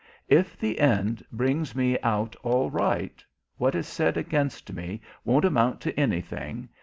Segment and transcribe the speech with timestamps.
[0.29, 3.23] If the end brings me out all right,
[3.57, 6.69] what is said against me won't amount to anything.